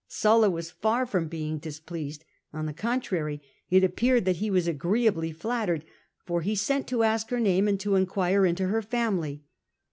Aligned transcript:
Sulla 0.07 0.49
was 0.49 0.71
far 0.71 1.05
from 1.05 1.27
being 1.27 1.59
displeased: 1.59 2.25
on 2.51 2.65
tbe 2.65 2.75
contrary, 2.75 3.39
it 3.69 3.83
appeared 3.83 4.25
that 4.25 4.37
he 4.37 4.49
was 4.49 4.67
agreeably 4.67 5.31
flattered, 5.31 5.85
for 6.25 6.41
he 6.41 6.55
sent 6.55 6.87
to 6.87 7.03
ask 7.03 7.29
her 7.29 7.39
name, 7.39 7.67
and 7.67 7.79
to 7.81 7.93
inquire 7.93 8.43
into 8.43 8.65
her 8.69 8.81
family. 8.81 9.43